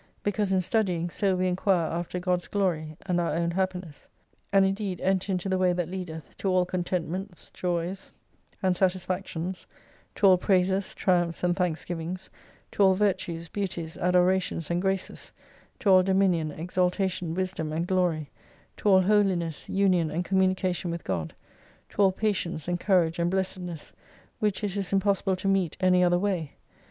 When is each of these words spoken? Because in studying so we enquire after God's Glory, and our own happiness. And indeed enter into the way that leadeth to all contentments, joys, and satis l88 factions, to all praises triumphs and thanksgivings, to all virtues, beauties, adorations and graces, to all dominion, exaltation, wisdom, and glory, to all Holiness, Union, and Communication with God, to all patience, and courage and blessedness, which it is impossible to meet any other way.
Because 0.23 0.51
in 0.51 0.61
studying 0.61 1.11
so 1.11 1.35
we 1.35 1.45
enquire 1.47 1.85
after 1.91 2.17
God's 2.17 2.47
Glory, 2.47 2.97
and 3.05 3.19
our 3.21 3.35
own 3.35 3.51
happiness. 3.51 4.07
And 4.51 4.65
indeed 4.65 4.99
enter 4.99 5.31
into 5.31 5.47
the 5.47 5.59
way 5.59 5.73
that 5.73 5.89
leadeth 5.89 6.35
to 6.39 6.47
all 6.49 6.65
contentments, 6.65 7.51
joys, 7.53 8.11
and 8.63 8.75
satis 8.75 9.05
l88 9.05 9.05
factions, 9.05 9.65
to 10.15 10.25
all 10.25 10.39
praises 10.39 10.95
triumphs 10.95 11.43
and 11.43 11.55
thanksgivings, 11.55 12.31
to 12.71 12.81
all 12.81 12.95
virtues, 12.95 13.47
beauties, 13.47 13.95
adorations 13.95 14.71
and 14.71 14.81
graces, 14.81 15.31
to 15.77 15.91
all 15.91 16.01
dominion, 16.01 16.49
exaltation, 16.49 17.35
wisdom, 17.35 17.71
and 17.71 17.85
glory, 17.85 18.31
to 18.77 18.89
all 18.89 19.01
Holiness, 19.01 19.69
Union, 19.69 20.09
and 20.09 20.25
Communication 20.25 20.89
with 20.89 21.03
God, 21.03 21.31
to 21.89 22.01
all 22.01 22.11
patience, 22.11 22.67
and 22.67 22.79
courage 22.79 23.19
and 23.19 23.29
blessedness, 23.29 23.93
which 24.39 24.63
it 24.63 24.75
is 24.75 24.91
impossible 24.91 25.35
to 25.35 25.47
meet 25.47 25.77
any 25.79 26.03
other 26.03 26.17
way. 26.17 26.53